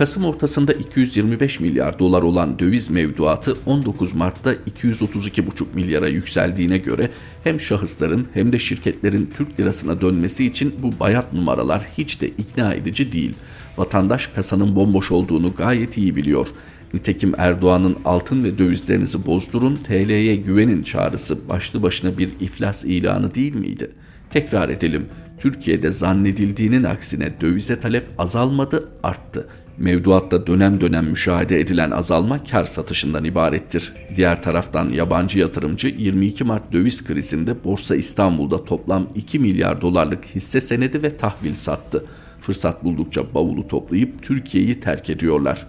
Kasım 0.00 0.24
ortasında 0.24 0.72
225 0.72 1.60
milyar 1.60 1.98
dolar 1.98 2.22
olan 2.22 2.58
döviz 2.58 2.90
mevduatı 2.90 3.56
19 3.66 4.14
Mart'ta 4.14 4.54
232,5 4.54 5.64
milyara 5.74 6.08
yükseldiğine 6.08 6.78
göre 6.78 7.10
hem 7.44 7.60
şahısların 7.60 8.28
hem 8.34 8.52
de 8.52 8.58
şirketlerin 8.58 9.30
Türk 9.36 9.60
lirasına 9.60 10.00
dönmesi 10.00 10.46
için 10.46 10.74
bu 10.82 11.00
bayat 11.00 11.32
numaralar 11.32 11.82
hiç 11.98 12.20
de 12.20 12.28
ikna 12.28 12.74
edici 12.74 13.12
değil. 13.12 13.34
Vatandaş 13.76 14.26
kasanın 14.26 14.76
bomboş 14.76 15.10
olduğunu 15.10 15.54
gayet 15.54 15.96
iyi 15.96 16.16
biliyor. 16.16 16.48
Nitekim 16.94 17.34
Erdoğan'ın 17.38 17.96
altın 18.04 18.44
ve 18.44 18.58
dövizlerinizi 18.58 19.26
bozdurun, 19.26 19.76
TL'ye 19.76 20.36
güvenin 20.36 20.82
çağrısı 20.82 21.48
başlı 21.48 21.82
başına 21.82 22.18
bir 22.18 22.30
iflas 22.40 22.84
ilanı 22.84 23.34
değil 23.34 23.54
miydi? 23.54 23.90
Tekrar 24.30 24.68
edelim. 24.68 25.06
Türkiye'de 25.38 25.90
zannedildiğinin 25.90 26.84
aksine 26.84 27.40
dövize 27.40 27.80
talep 27.80 28.06
azalmadı, 28.18 28.88
arttı. 29.02 29.48
Mevduatta 29.78 30.46
dönem 30.46 30.80
dönem 30.80 31.06
müşahede 31.06 31.60
edilen 31.60 31.90
azalma 31.90 32.44
kar 32.44 32.64
satışından 32.64 33.24
ibarettir. 33.24 33.92
Diğer 34.16 34.42
taraftan 34.42 34.88
yabancı 34.88 35.38
yatırımcı 35.38 35.88
22 35.88 36.44
Mart 36.44 36.72
döviz 36.72 37.04
krizinde 37.04 37.64
Borsa 37.64 37.96
İstanbul'da 37.96 38.64
toplam 38.64 39.08
2 39.14 39.38
milyar 39.38 39.80
dolarlık 39.80 40.24
hisse 40.24 40.60
senedi 40.60 41.02
ve 41.02 41.16
tahvil 41.16 41.54
sattı. 41.54 42.04
Fırsat 42.40 42.84
buldukça 42.84 43.34
bavulu 43.34 43.68
toplayıp 43.68 44.22
Türkiye'yi 44.22 44.80
terk 44.80 45.10
ediyorlar. 45.10 45.66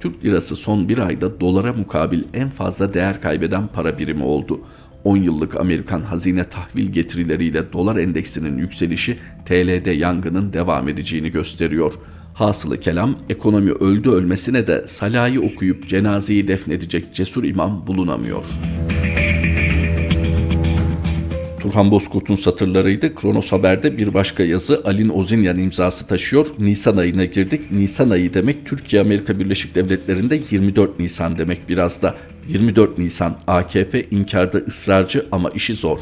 Türk 0.00 0.24
lirası 0.24 0.56
son 0.56 0.88
bir 0.88 0.98
ayda 0.98 1.40
dolara 1.40 1.72
mukabil 1.72 2.22
en 2.34 2.50
fazla 2.50 2.94
değer 2.94 3.20
kaybeden 3.20 3.66
para 3.66 3.98
birimi 3.98 4.24
oldu. 4.24 4.60
10 5.04 5.16
yıllık 5.16 5.56
Amerikan 5.60 6.00
hazine 6.00 6.44
tahvil 6.44 6.88
getirileriyle 6.88 7.72
dolar 7.72 7.96
endeksinin 7.96 8.58
yükselişi 8.58 9.18
TL'de 9.44 9.90
yangının 9.90 10.52
devam 10.52 10.88
edeceğini 10.88 11.30
gösteriyor. 11.30 11.92
Hasılı 12.34 12.80
kelam 12.80 13.16
ekonomi 13.28 13.70
öldü 13.70 14.10
ölmesine 14.10 14.66
de 14.66 14.84
salayı 14.88 15.40
okuyup 15.40 15.88
cenazeyi 15.88 16.48
defnedecek 16.48 17.14
cesur 17.14 17.44
imam 17.44 17.86
bulunamıyor. 17.86 18.44
Turhan 21.60 21.90
Bozkurt'un 21.90 22.34
satırlarıydı. 22.34 23.14
Kronos 23.14 23.52
Haber'de 23.52 23.98
bir 23.98 24.14
başka 24.14 24.42
yazı 24.42 24.82
Alin 24.84 25.08
Ozinyan 25.08 25.58
imzası 25.58 26.06
taşıyor. 26.06 26.46
Nisan 26.58 26.96
ayına 26.96 27.24
girdik. 27.24 27.70
Nisan 27.70 28.10
ayı 28.10 28.34
demek 28.34 28.66
Türkiye 28.66 29.02
Amerika 29.02 29.38
Birleşik 29.38 29.74
Devletleri'nde 29.74 30.40
24 30.50 31.00
Nisan 31.00 31.38
demek 31.38 31.68
biraz 31.68 32.02
da. 32.02 32.14
24 32.48 32.98
Nisan 32.98 33.38
AKP 33.46 34.06
inkarda 34.10 34.58
ısrarcı 34.58 35.26
ama 35.32 35.50
işi 35.50 35.74
zor. 35.74 35.98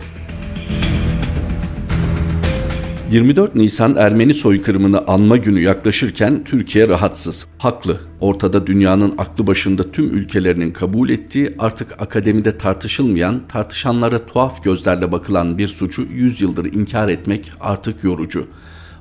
24 3.11 3.55
Nisan 3.55 3.97
Ermeni 3.97 4.35
soykırımını 4.35 5.05
anma 5.07 5.37
günü 5.37 5.61
yaklaşırken 5.61 6.45
Türkiye 6.45 6.89
rahatsız. 6.89 7.47
Haklı. 7.59 8.01
Ortada 8.21 8.67
dünyanın 8.67 9.15
aklı 9.19 9.47
başında 9.47 9.93
tüm 9.93 10.05
ülkelerinin 10.05 10.71
kabul 10.71 11.09
ettiği 11.09 11.55
artık 11.59 12.03
akademide 12.03 12.59
tartışılmayan, 12.59 13.43
tartışanlara 13.49 14.27
tuhaf 14.27 14.65
gözlerle 14.65 15.13
bakılan 15.13 15.59
bir 15.59 15.69
suçu 15.69 16.03
100 16.03 16.41
yıldır 16.41 16.73
inkar 16.75 17.09
etmek 17.09 17.53
artık 17.61 18.05
yorucu. 18.05 18.47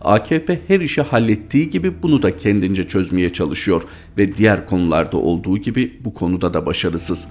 AKP 0.02 0.60
her 0.68 0.80
işi 0.80 1.02
hallettiği 1.02 1.70
gibi 1.70 2.04
bunu 2.04 2.22
da 2.24 2.38
kendince 2.38 2.88
çözmeye 2.88 3.34
çalışıyor 3.34 3.84
ve 4.18 4.36
diğer 4.36 4.66
konularda 4.66 5.18
olduğu 5.18 5.58
gibi 5.58 6.00
bu 6.06 6.14
konuda 6.14 6.54
da 6.54 6.66
başarısız. 6.66 7.28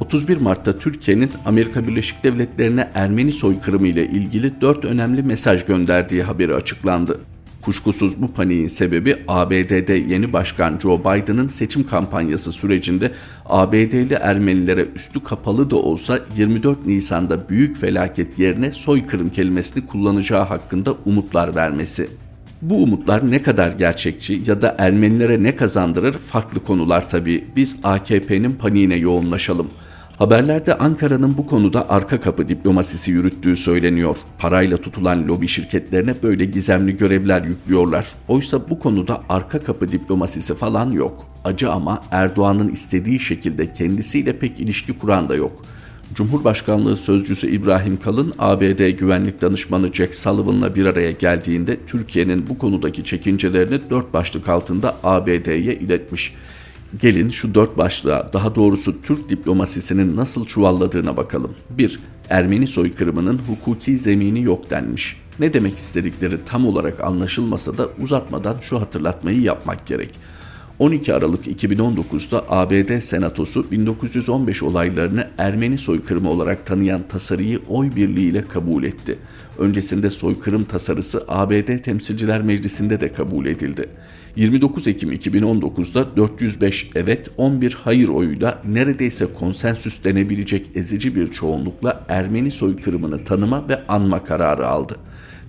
31 0.00 0.36
Mart'ta 0.36 0.78
Türkiye'nin 0.78 1.30
Amerika 1.44 1.86
Birleşik 1.86 2.24
Devletleri'ne 2.24 2.90
Ermeni 2.94 3.32
soykırımı 3.32 3.88
ile 3.88 4.06
ilgili 4.06 4.60
dört 4.60 4.84
önemli 4.84 5.22
mesaj 5.22 5.66
gönderdiği 5.66 6.22
haberi 6.22 6.54
açıklandı. 6.54 7.20
Kuşkusuz 7.62 8.22
bu 8.22 8.32
paniğin 8.32 8.68
sebebi 8.68 9.16
ABD'de 9.28 9.94
yeni 9.94 10.32
başkan 10.32 10.78
Joe 10.78 11.00
Biden'ın 11.00 11.48
seçim 11.48 11.86
kampanyası 11.86 12.52
sürecinde 12.52 13.12
ABD'li 13.46 14.14
Ermenilere 14.14 14.86
üstü 14.94 15.22
kapalı 15.22 15.70
da 15.70 15.76
olsa 15.76 16.20
24 16.36 16.86
Nisan'da 16.86 17.48
büyük 17.48 17.76
felaket 17.76 18.38
yerine 18.38 18.72
soykırım 18.72 19.30
kelimesini 19.30 19.86
kullanacağı 19.86 20.44
hakkında 20.44 20.94
umutlar 21.04 21.54
vermesi. 21.54 22.08
Bu 22.62 22.82
umutlar 22.82 23.30
ne 23.30 23.42
kadar 23.42 23.72
gerçekçi 23.72 24.42
ya 24.46 24.62
da 24.62 24.74
Ermenilere 24.78 25.42
ne 25.42 25.56
kazandırır 25.56 26.12
farklı 26.12 26.60
konular 26.60 27.08
tabii. 27.08 27.44
Biz 27.56 27.76
AKP'nin 27.84 28.52
paniğine 28.52 28.96
yoğunlaşalım. 28.96 29.70
Haberlerde 30.18 30.78
Ankara'nın 30.78 31.38
bu 31.38 31.46
konuda 31.46 31.90
arka 31.90 32.20
kapı 32.20 32.48
diplomasisi 32.48 33.10
yürüttüğü 33.10 33.56
söyleniyor. 33.56 34.16
Parayla 34.38 34.76
tutulan 34.76 35.28
lobi 35.28 35.48
şirketlerine 35.48 36.14
böyle 36.22 36.44
gizemli 36.44 36.96
görevler 36.96 37.42
yüklüyorlar. 37.42 38.06
Oysa 38.28 38.70
bu 38.70 38.78
konuda 38.78 39.22
arka 39.28 39.58
kapı 39.58 39.92
diplomasisi 39.92 40.54
falan 40.54 40.92
yok. 40.92 41.26
Acı 41.44 41.70
ama 41.70 42.00
Erdoğan'ın 42.10 42.68
istediği 42.68 43.20
şekilde 43.20 43.72
kendisiyle 43.72 44.38
pek 44.38 44.60
ilişki 44.60 44.98
kuran 44.98 45.28
da 45.28 45.34
yok.'' 45.34 45.75
Cumhurbaşkanlığı 46.14 46.96
Sözcüsü 46.96 47.50
İbrahim 47.50 48.00
Kalın, 48.00 48.34
ABD 48.38 48.90
Güvenlik 48.90 49.40
Danışmanı 49.40 49.92
Jack 49.92 50.14
Sullivan'la 50.14 50.74
bir 50.74 50.86
araya 50.86 51.10
geldiğinde 51.10 51.76
Türkiye'nin 51.86 52.48
bu 52.48 52.58
konudaki 52.58 53.04
çekincelerini 53.04 53.80
dört 53.90 54.12
başlık 54.12 54.48
altında 54.48 54.96
ABD'ye 55.04 55.76
iletmiş. 55.76 56.34
Gelin 57.00 57.30
şu 57.30 57.54
dört 57.54 57.78
başlığa, 57.78 58.32
daha 58.32 58.54
doğrusu 58.54 59.02
Türk 59.02 59.30
diplomasisinin 59.30 60.16
nasıl 60.16 60.46
çuvalladığına 60.46 61.16
bakalım. 61.16 61.54
1. 61.70 61.98
Ermeni 62.30 62.66
soykırımının 62.66 63.40
hukuki 63.48 63.98
zemini 63.98 64.42
yok 64.42 64.70
denmiş. 64.70 65.16
Ne 65.38 65.52
demek 65.52 65.76
istedikleri 65.76 66.44
tam 66.44 66.66
olarak 66.66 67.00
anlaşılmasa 67.00 67.78
da 67.78 67.88
uzatmadan 68.02 68.56
şu 68.60 68.80
hatırlatmayı 68.80 69.40
yapmak 69.40 69.86
gerek. 69.86 70.10
12 70.78 71.14
Aralık 71.14 71.46
2019'da 71.46 72.44
ABD 72.48 73.00
Senatosu 73.00 73.70
1915 73.70 74.62
olaylarını 74.62 75.28
Ermeni 75.38 75.78
soykırımı 75.78 76.30
olarak 76.30 76.66
tanıyan 76.66 77.08
tasarıyı 77.08 77.60
oy 77.68 77.96
birliğiyle 77.96 78.48
kabul 78.48 78.84
etti. 78.84 79.18
Öncesinde 79.58 80.10
soykırım 80.10 80.64
tasarısı 80.64 81.24
ABD 81.28 81.78
Temsilciler 81.78 82.42
Meclisi'nde 82.42 83.00
de 83.00 83.12
kabul 83.12 83.46
edildi. 83.46 83.88
29 84.36 84.88
Ekim 84.88 85.12
2019'da 85.12 86.16
405 86.16 86.90
evet 86.94 87.30
11 87.36 87.78
hayır 87.84 88.08
oyuyla 88.08 88.62
neredeyse 88.64 89.26
konsensüs 89.38 90.04
denebilecek 90.04 90.70
ezici 90.74 91.16
bir 91.16 91.32
çoğunlukla 91.32 92.04
Ermeni 92.08 92.50
soykırımını 92.50 93.24
tanıma 93.24 93.68
ve 93.68 93.86
anma 93.86 94.24
kararı 94.24 94.68
aldı. 94.68 94.96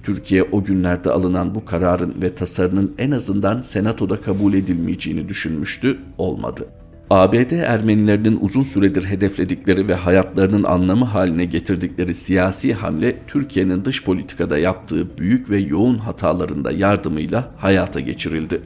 Türkiye 0.07 0.43
o 0.43 0.63
günlerde 0.63 1.11
alınan 1.11 1.55
bu 1.55 1.65
kararın 1.65 2.15
ve 2.21 2.35
tasarının 2.35 2.95
en 2.97 3.11
azından 3.11 3.61
senatoda 3.61 4.21
kabul 4.21 4.53
edilmeyeceğini 4.53 5.29
düşünmüştü, 5.29 5.97
olmadı. 6.17 6.67
ABD 7.09 7.51
Ermenilerinin 7.51 8.37
uzun 8.41 8.63
süredir 8.63 9.03
hedefledikleri 9.05 9.87
ve 9.87 9.95
hayatlarının 9.95 10.63
anlamı 10.63 11.05
haline 11.05 11.45
getirdikleri 11.45 12.13
siyasi 12.13 12.73
hamle 12.73 13.15
Türkiye'nin 13.27 13.85
dış 13.85 14.03
politikada 14.03 14.57
yaptığı 14.57 15.17
büyük 15.17 15.49
ve 15.49 15.57
yoğun 15.57 15.97
hatalarında 15.97 16.71
yardımıyla 16.71 17.51
hayata 17.57 17.99
geçirildi. 17.99 18.61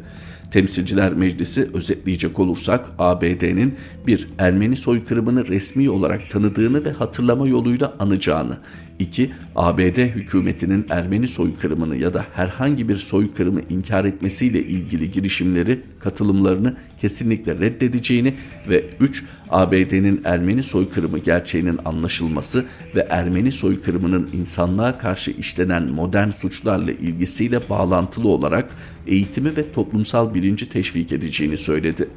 Temsilciler 0.52 1.14
Meclisi 1.14 1.70
özetleyecek 1.74 2.40
olursak 2.40 2.90
ABD'nin 3.00 3.76
bir 4.08 4.28
Ermeni 4.38 4.78
soykırımını 4.78 5.48
resmi 5.48 5.90
olarak 5.90 6.30
tanıdığını 6.30 6.86
ve 6.86 6.92
hatırlama 6.92 7.48
yoluyla 7.48 7.94
anacağını, 8.00 8.58
2. 9.02 9.32
ABD 9.56 9.98
hükümetinin 9.98 10.86
Ermeni 10.90 11.28
soykırımını 11.28 11.98
ya 11.98 12.14
da 12.14 12.26
herhangi 12.34 12.90
bir 12.90 12.96
soykırımı 12.96 13.62
inkar 13.70 14.06
etmesiyle 14.06 14.64
ilgili 14.64 15.12
girişimleri, 15.12 15.82
katılımlarını 16.00 16.76
kesinlikle 17.00 17.60
reddedeceğini 17.60 18.34
ve 18.70 18.86
3. 19.00 19.24
ABD'nin 19.50 20.22
Ermeni 20.26 20.64
soykırımı 20.64 21.20
gerçeğinin 21.20 21.80
anlaşılması 21.86 22.66
ve 22.96 23.08
Ermeni 23.10 23.52
soykırımının 23.52 24.30
insanlığa 24.34 24.98
karşı 24.98 25.32
işlenen 25.32 25.84
modern 25.84 26.30
suçlarla 26.30 26.92
ilgisiyle 26.92 27.70
bağlantılı 27.70 28.28
olarak 28.28 28.76
eğitimi 29.08 29.58
ve 29.58 29.72
toplumsal 29.72 30.34
bilinci 30.34 30.70
teşvik 30.70 31.12
edeceğini 31.12 31.58
söyledi. 31.58 32.08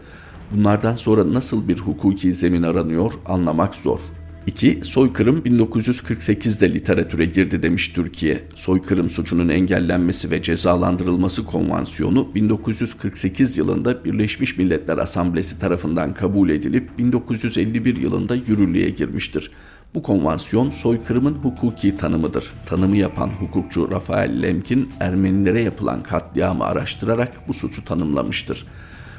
Bunlardan 0.52 0.94
sonra 0.94 1.34
nasıl 1.34 1.68
bir 1.68 1.78
hukuki 1.78 2.32
zemin 2.32 2.62
aranıyor 2.62 3.12
anlamak 3.26 3.74
zor. 3.74 3.98
2. 4.46 4.80
Soykırım 4.82 5.38
1948'de 5.38 6.74
literatüre 6.74 7.24
girdi 7.24 7.62
demiş 7.62 7.88
Türkiye. 7.88 8.44
Soykırım 8.54 9.08
suçunun 9.08 9.48
engellenmesi 9.48 10.30
ve 10.30 10.42
cezalandırılması 10.42 11.44
konvansiyonu 11.44 12.34
1948 12.34 13.58
yılında 13.58 14.04
Birleşmiş 14.04 14.58
Milletler 14.58 14.98
Asamblesi 14.98 15.60
tarafından 15.60 16.14
kabul 16.14 16.50
edilip 16.50 16.98
1951 16.98 17.96
yılında 17.96 18.34
yürürlüğe 18.34 18.90
girmiştir. 18.90 19.50
Bu 19.94 20.02
konvansiyon 20.02 20.70
soykırımın 20.70 21.34
hukuki 21.34 21.96
tanımıdır. 21.96 22.52
Tanımı 22.66 22.96
yapan 22.96 23.28
hukukçu 23.28 23.90
Rafael 23.90 24.42
Lemkin 24.42 24.90
Ermenilere 25.00 25.62
yapılan 25.62 26.02
katliamı 26.02 26.64
araştırarak 26.64 27.48
bu 27.48 27.54
suçu 27.54 27.84
tanımlamıştır. 27.84 28.66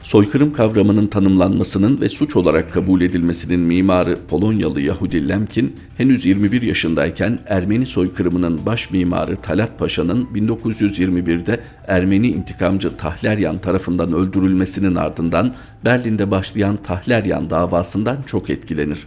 Soykırım 0.06 0.54
kavramının 0.54 1.08
tanımlanmasının 1.08 2.02
ve 2.02 2.10
suç 2.10 2.36
olarak 2.36 2.74
kabul 2.74 3.02
edilmesinin 3.02 3.60
mimarı 3.60 4.18
Polonyalı 4.30 4.82
Yahudi 4.82 5.30
Lemkin, 5.30 5.76
henüz 5.98 6.26
21 6.26 6.62
yaşındayken 6.62 7.40
Ermeni 7.48 7.86
soykırımının 7.86 8.66
baş 8.66 8.92
mimarı 8.92 9.36
Talat 9.36 9.80
Paşa'nın 9.80 10.26
1921'de 10.26 11.60
Ermeni 11.88 12.28
intikamcı 12.28 12.98
Tahleryan 12.98 13.58
tarafından 13.58 14.14
öldürülmesinin 14.14 14.96
ardından 14.96 15.54
Berlin'de 15.86 16.32
başlayan 16.32 16.78
Tahleryan 16.78 17.50
davasından 17.50 18.18
çok 18.26 18.50
etkilenir. 18.50 19.00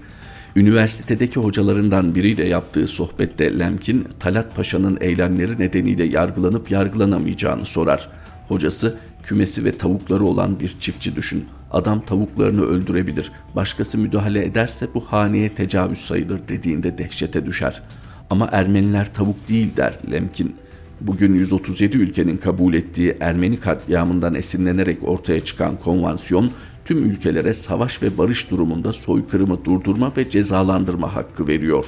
Üniversitedeki 0.56 1.40
hocalarından 1.40 2.14
biriyle 2.14 2.44
yaptığı 2.44 2.86
sohbette 2.86 3.58
Lemkin, 3.58 4.08
Talat 4.20 4.56
Paşa'nın 4.56 4.98
eylemleri 5.00 5.58
nedeniyle 5.58 6.04
yargılanıp 6.04 6.70
yargılanamayacağını 6.70 7.64
sorar. 7.64 8.08
Hocası 8.48 8.98
kümesi 9.22 9.64
ve 9.64 9.78
tavukları 9.78 10.24
olan 10.24 10.60
bir 10.60 10.76
çiftçi 10.80 11.16
düşün. 11.16 11.44
Adam 11.70 12.04
tavuklarını 12.06 12.62
öldürebilir. 12.62 13.32
Başkası 13.56 13.98
müdahale 13.98 14.44
ederse 14.44 14.86
bu 14.94 15.00
haneye 15.00 15.48
tecavüz 15.48 15.98
sayılır 15.98 16.40
dediğinde 16.48 16.98
dehşete 16.98 17.46
düşer. 17.46 17.82
Ama 18.30 18.48
Ermeniler 18.52 19.14
tavuk 19.14 19.48
değil 19.48 19.76
der 19.76 19.98
Lemkin. 20.10 20.56
Bugün 21.00 21.34
137 21.34 21.96
ülkenin 21.96 22.36
kabul 22.36 22.74
ettiği 22.74 23.16
Ermeni 23.20 23.60
katliamından 23.60 24.34
esinlenerek 24.34 25.08
ortaya 25.08 25.44
çıkan 25.44 25.76
konvansiyon 25.76 26.50
tüm 26.84 27.10
ülkelere 27.10 27.54
savaş 27.54 28.02
ve 28.02 28.18
barış 28.18 28.50
durumunda 28.50 28.92
soykırımı 28.92 29.64
durdurma 29.64 30.12
ve 30.16 30.30
cezalandırma 30.30 31.14
hakkı 31.14 31.48
veriyor. 31.48 31.86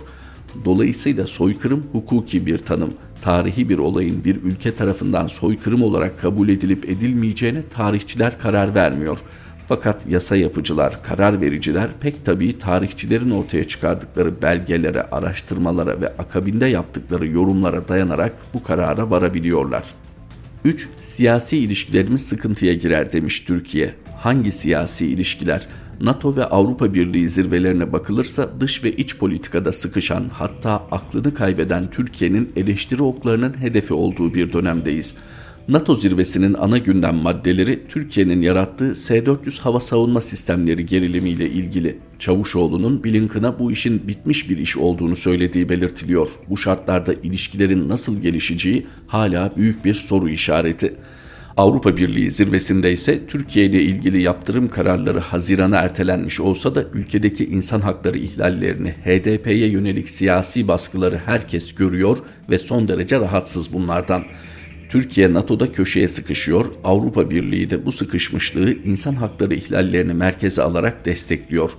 Dolayısıyla 0.65 1.27
soykırım 1.27 1.87
hukuki 1.93 2.47
bir 2.47 2.59
tanım 2.59 2.95
tarihi 3.23 3.69
bir 3.69 3.79
olayın 3.79 4.25
bir 4.25 4.37
ülke 4.43 4.75
tarafından 4.75 5.27
soykırım 5.27 5.83
olarak 5.83 6.21
kabul 6.21 6.49
edilip 6.49 6.89
edilmeyeceğine 6.89 7.63
tarihçiler 7.63 8.39
karar 8.39 8.75
vermiyor. 8.75 9.19
Fakat 9.69 10.07
yasa 10.07 10.37
yapıcılar, 10.37 11.03
karar 11.03 11.41
vericiler 11.41 11.89
pek 12.01 12.25
tabii 12.25 12.59
tarihçilerin 12.59 13.31
ortaya 13.31 13.65
çıkardıkları 13.65 14.43
belgelere, 14.43 15.03
araştırmalara 15.03 16.01
ve 16.01 16.09
akabinde 16.09 16.67
yaptıkları 16.67 17.27
yorumlara 17.27 17.89
dayanarak 17.89 18.33
bu 18.55 18.63
karara 18.63 19.11
varabiliyorlar. 19.11 19.85
3. 20.65 20.89
Siyasi 21.01 21.59
ilişkilerimiz 21.59 22.27
sıkıntıya 22.27 22.75
girer 22.75 23.13
demiş 23.13 23.41
Türkiye. 23.41 23.95
Hangi 24.21 24.51
siyasi 24.51 25.07
ilişkiler? 25.07 25.67
NATO 26.01 26.37
ve 26.37 26.45
Avrupa 26.45 26.95
Birliği 26.95 27.29
zirvelerine 27.29 27.93
bakılırsa 27.93 28.51
dış 28.61 28.85
ve 28.85 28.97
iç 28.97 29.17
politikada 29.17 29.73
sıkışan 29.73 30.31
hatta 30.33 30.71
aklını 30.91 31.35
kaybeden 31.35 31.91
Türkiye'nin 31.91 32.53
eleştiri 32.57 33.03
oklarının 33.03 33.61
hedefi 33.61 33.95
olduğu 33.95 34.35
bir 34.35 34.53
dönemdeyiz. 34.53 35.15
NATO 35.69 35.95
zirvesinin 35.95 36.55
ana 36.55 36.79
gündem 36.79 37.15
maddeleri 37.15 37.87
Türkiye'nin 37.89 38.43
yarattığı 38.43 38.97
S-400 38.97 39.61
hava 39.61 39.81
savunma 39.81 40.21
sistemleri 40.21 40.87
gerilimiyle 40.87 41.51
ilgili. 41.51 41.99
Çavuşoğlu'nun 42.19 43.05
Blinken'a 43.05 43.59
bu 43.59 43.73
işin 43.73 44.09
bitmiş 44.09 44.51
bir 44.51 44.59
iş 44.59 44.77
olduğunu 44.77 45.17
söylediği 45.17 45.69
belirtiliyor. 45.69 46.29
Bu 46.49 46.57
şartlarda 46.57 47.15
ilişkilerin 47.15 47.89
nasıl 47.89 48.23
gelişeceği 48.23 48.87
hala 49.07 49.57
büyük 49.57 49.85
bir 49.85 49.95
soru 49.95 50.29
işareti. 50.29 50.95
Avrupa 51.61 51.97
Birliği 51.97 52.31
zirvesinde 52.31 52.93
ise 52.93 53.27
Türkiye 53.27 53.67
ile 53.67 53.83
ilgili 53.83 54.23
yaptırım 54.23 54.69
kararları 54.69 55.19
Haziran'a 55.19 55.77
ertelenmiş 55.77 56.41
olsa 56.41 56.75
da 56.75 56.85
ülkedeki 56.93 57.47
insan 57.47 57.81
hakları 57.81 58.19
ihlallerini, 58.19 58.91
HDP'ye 58.91 59.69
yönelik 59.69 60.09
siyasi 60.09 60.69
baskıları 60.69 61.19
herkes 61.27 61.75
görüyor 61.75 62.19
ve 62.51 62.59
son 62.59 62.89
derece 62.89 63.21
rahatsız 63.21 63.73
bunlardan. 63.73 64.25
Türkiye 64.89 65.35
NATO'da 65.35 65.73
köşeye 65.73 66.09
sıkışıyor, 66.09 66.67
Avrupa 66.85 67.31
Birliği 67.31 67.71
de 67.71 67.87
bu 67.87 67.93
sıkışmışlığı 67.93 68.73
insan 68.73 69.15
hakları 69.15 69.55
ihlallerini 69.55 70.15
merkeze 70.15 70.63
alarak 70.63 71.07
destekliyor. 71.07 71.71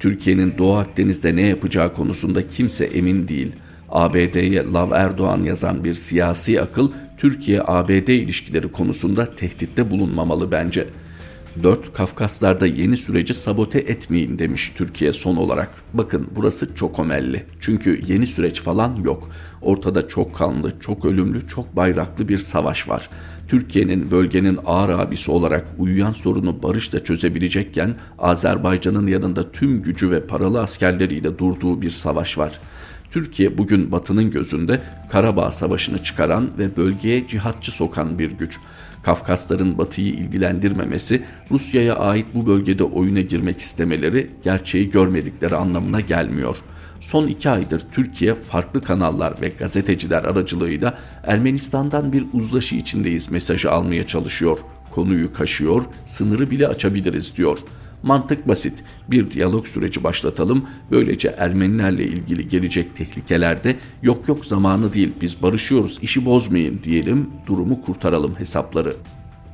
Türkiye'nin 0.00 0.54
Doğu 0.58 0.76
Akdeniz'de 0.76 1.36
ne 1.36 1.42
yapacağı 1.42 1.94
konusunda 1.94 2.48
kimse 2.48 2.84
emin 2.84 3.28
değil. 3.28 3.52
ABD'ye 3.88 4.64
Lav 4.72 4.90
Erdoğan 4.90 5.42
yazan 5.42 5.84
bir 5.84 5.94
siyasi 5.94 6.60
akıl 6.60 6.90
Türkiye-ABD 7.16 8.08
ilişkileri 8.08 8.72
konusunda 8.72 9.34
tehditte 9.34 9.90
bulunmamalı 9.90 10.52
bence. 10.52 10.86
4. 11.62 11.92
Kafkaslarda 11.92 12.66
yeni 12.66 12.96
süreci 12.96 13.34
sabote 13.34 13.78
etmeyin 13.78 14.38
demiş 14.38 14.72
Türkiye 14.76 15.12
son 15.12 15.36
olarak. 15.36 15.70
Bakın 15.92 16.28
burası 16.36 16.74
çok 16.74 16.98
omelli. 16.98 17.44
Çünkü 17.60 18.02
yeni 18.06 18.26
süreç 18.26 18.60
falan 18.60 18.96
yok. 18.96 19.30
Ortada 19.62 20.08
çok 20.08 20.34
kanlı, 20.34 20.80
çok 20.80 21.04
ölümlü, 21.04 21.46
çok 21.46 21.76
bayraklı 21.76 22.28
bir 22.28 22.38
savaş 22.38 22.88
var. 22.88 23.10
Türkiye'nin 23.48 24.10
bölgenin 24.10 24.58
ağır 24.66 24.88
abisi 24.88 25.30
olarak 25.30 25.66
uyuyan 25.78 26.12
sorunu 26.12 26.62
barışla 26.62 27.04
çözebilecekken 27.04 27.96
Azerbaycan'ın 28.18 29.06
yanında 29.06 29.52
tüm 29.52 29.82
gücü 29.82 30.10
ve 30.10 30.26
paralı 30.26 30.60
askerleriyle 30.60 31.38
durduğu 31.38 31.82
bir 31.82 31.90
savaş 31.90 32.38
var. 32.38 32.60
Türkiye 33.10 33.58
bugün 33.58 33.92
Batı'nın 33.92 34.30
gözünde 34.30 34.82
Karabağ 35.10 35.50
Savaşı'nı 35.50 36.02
çıkaran 36.02 36.50
ve 36.58 36.76
bölgeye 36.76 37.28
cihatçı 37.28 37.72
sokan 37.72 38.18
bir 38.18 38.30
güç. 38.30 38.58
Kafkasların 39.02 39.78
Batı'yı 39.78 40.12
ilgilendirmemesi, 40.12 41.22
Rusya'ya 41.50 41.96
ait 41.96 42.26
bu 42.34 42.46
bölgede 42.46 42.84
oyuna 42.84 43.20
girmek 43.20 43.58
istemeleri 43.58 44.30
gerçeği 44.44 44.90
görmedikleri 44.90 45.56
anlamına 45.56 46.00
gelmiyor. 46.00 46.56
Son 47.00 47.28
iki 47.28 47.50
aydır 47.50 47.82
Türkiye 47.92 48.34
farklı 48.34 48.82
kanallar 48.82 49.40
ve 49.40 49.48
gazeteciler 49.48 50.24
aracılığıyla 50.24 50.98
Ermenistan'dan 51.22 52.12
bir 52.12 52.24
uzlaşı 52.32 52.74
içindeyiz 52.74 53.30
mesajı 53.30 53.70
almaya 53.70 54.06
çalışıyor. 54.06 54.58
Konuyu 54.90 55.32
kaşıyor, 55.32 55.82
sınırı 56.06 56.50
bile 56.50 56.68
açabiliriz 56.68 57.36
diyor.'' 57.36 57.83
Mantık 58.04 58.48
basit. 58.48 58.84
Bir 59.10 59.30
diyalog 59.30 59.66
süreci 59.66 60.04
başlatalım. 60.04 60.64
Böylece 60.90 61.34
Ermenilerle 61.38 62.04
ilgili 62.04 62.48
gelecek 62.48 62.96
tehlikelerde 62.96 63.76
yok 64.02 64.28
yok 64.28 64.46
zamanı 64.46 64.92
değil 64.92 65.12
biz 65.20 65.42
barışıyoruz 65.42 65.98
işi 66.02 66.24
bozmayın 66.24 66.80
diyelim 66.84 67.30
durumu 67.46 67.82
kurtaralım 67.82 68.34
hesapları. 68.38 68.96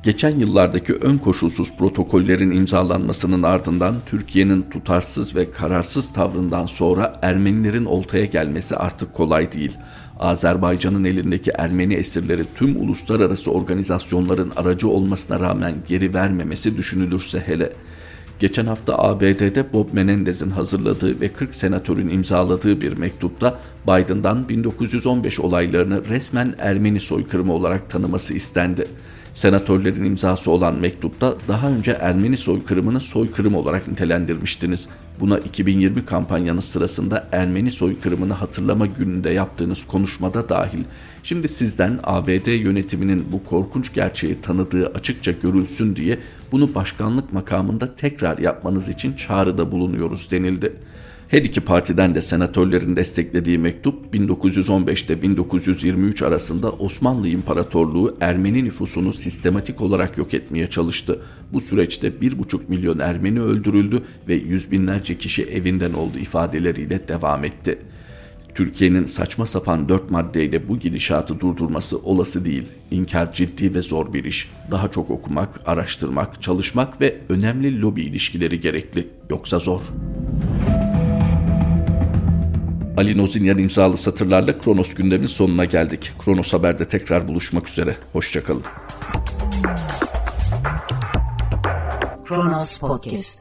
Geçen 0.03 0.39
yıllardaki 0.39 0.93
ön 0.93 1.17
koşulsuz 1.17 1.77
protokollerin 1.77 2.51
imzalanmasının 2.51 3.43
ardından 3.43 3.95
Türkiye'nin 4.05 4.61
tutarsız 4.61 5.35
ve 5.35 5.51
kararsız 5.51 6.13
tavrından 6.13 6.65
sonra 6.65 7.19
Ermenilerin 7.21 7.85
oltaya 7.85 8.25
gelmesi 8.25 8.75
artık 8.75 9.13
kolay 9.13 9.51
değil. 9.51 9.77
Azerbaycan'ın 10.19 11.03
elindeki 11.03 11.51
Ermeni 11.57 11.93
esirleri 11.93 12.43
tüm 12.55 12.81
uluslararası 12.81 13.51
organizasyonların 13.51 14.51
aracı 14.55 14.89
olmasına 14.89 15.39
rağmen 15.39 15.75
geri 15.87 16.13
vermemesi 16.13 16.77
düşünülürse 16.77 17.43
hele 17.45 17.73
Geçen 18.41 18.65
hafta 18.65 18.97
ABD'de 18.97 19.73
Bob 19.73 19.93
Menendez'in 19.93 20.49
hazırladığı 20.49 21.21
ve 21.21 21.27
40 21.27 21.55
senatörün 21.55 22.09
imzaladığı 22.09 22.81
bir 22.81 22.97
mektupta 22.97 23.59
Biden'dan 23.87 24.49
1915 24.49 25.39
olaylarını 25.39 26.09
resmen 26.09 26.55
Ermeni 26.59 26.99
soykırımı 26.99 27.53
olarak 27.53 27.89
tanıması 27.89 28.33
istendi. 28.33 28.87
Senatörlerin 29.33 30.03
imzası 30.03 30.51
olan 30.51 30.75
mektupta 30.75 31.35
daha 31.47 31.69
önce 31.69 31.91
Ermeni 31.91 32.37
soykırımını 32.37 32.99
soykırım 32.99 33.55
olarak 33.55 33.87
nitelendirmiştiniz. 33.87 34.89
Buna 35.21 35.39
2020 35.39 36.05
kampanyanız 36.05 36.65
sırasında 36.65 37.27
Ermeni 37.31 37.71
soykırımını 37.71 38.33
hatırlama 38.33 38.85
gününde 38.85 39.29
yaptığınız 39.29 39.87
konuşmada 39.87 40.49
dahil. 40.49 40.83
Şimdi 41.23 41.47
sizden 41.47 41.99
ABD 42.03 42.47
yönetiminin 42.47 43.25
bu 43.31 43.43
korkunç 43.43 43.93
gerçeği 43.93 44.41
tanıdığı 44.41 44.87
açıkça 44.87 45.31
görülsün 45.31 45.95
diye 45.95 46.19
bunu 46.51 46.75
başkanlık 46.75 47.33
makamında 47.33 47.95
tekrar 47.95 48.37
yapmanız 48.37 48.89
için 48.89 49.13
çağrıda 49.13 49.71
bulunuyoruz 49.71 50.31
denildi. 50.31 50.73
Her 51.31 51.41
iki 51.41 51.61
partiden 51.61 52.15
de 52.15 52.21
senatörlerin 52.21 52.95
desteklediği 52.95 53.57
mektup 53.57 54.15
1915'te 54.15 55.21
1923 55.21 56.21
arasında 56.21 56.71
Osmanlı 56.71 57.27
İmparatorluğu 57.27 58.17
Ermeni 58.21 58.63
nüfusunu 58.63 59.13
sistematik 59.13 59.81
olarak 59.81 60.17
yok 60.17 60.33
etmeye 60.33 60.67
çalıştı. 60.67 61.21
Bu 61.53 61.61
süreçte 61.61 62.07
1,5 62.07 62.59
milyon 62.67 62.99
Ermeni 62.99 63.41
öldürüldü 63.41 64.03
ve 64.27 64.33
yüz 64.33 64.71
binlerce 64.71 65.17
kişi 65.17 65.43
evinden 65.43 65.93
oldu 65.93 66.17
ifadeleriyle 66.17 67.07
devam 67.07 67.43
etti. 67.43 67.79
Türkiye'nin 68.55 69.05
saçma 69.05 69.45
sapan 69.45 69.89
dört 69.89 70.11
maddeyle 70.11 70.67
bu 70.67 70.79
gidişatı 70.79 71.39
durdurması 71.39 71.97
olası 71.97 72.45
değil. 72.45 72.63
İnkar 72.91 73.33
ciddi 73.33 73.75
ve 73.75 73.81
zor 73.81 74.13
bir 74.13 74.23
iş. 74.23 74.51
Daha 74.71 74.91
çok 74.91 75.09
okumak, 75.09 75.61
araştırmak, 75.65 76.41
çalışmak 76.41 77.01
ve 77.01 77.17
önemli 77.29 77.81
lobi 77.81 78.01
ilişkileri 78.01 78.61
gerekli. 78.61 79.07
Yoksa 79.29 79.59
zor. 79.59 79.81
Ali 82.97 83.17
Nozinyan 83.17 83.57
imzalı 83.57 83.97
satırlarla 83.97 84.57
Kronos 84.57 84.93
gündemin 84.93 85.27
sonuna 85.27 85.65
geldik. 85.65 86.11
Kronos 86.25 86.53
Haber'de 86.53 86.85
tekrar 86.85 87.27
buluşmak 87.27 87.69
üzere. 87.69 87.95
Hoşçakalın. 88.13 88.63
Kronos 92.25 92.77
Podcast 92.77 93.39